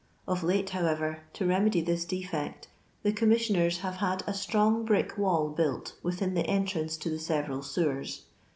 Of 0.27 0.41
Ute, 0.41 0.71
however, 0.71 1.19
to 1.33 1.45
remedy 1.45 1.79
this 1.79 2.05
defect, 2.05 2.67
the 3.03 3.13
Commission 3.13 3.55
ers 3.55 3.81
have 3.81 3.97
had 3.97 4.23
a 4.25 4.33
strong 4.33 4.83
brick 4.83 5.15
wall 5.15 5.49
built 5.49 5.93
within 6.01 6.33
the 6.33 6.47
entrance 6.47 6.97
to 6.97 7.09
the 7.11 7.19
several 7.19 7.61
sewers. 7.61 8.23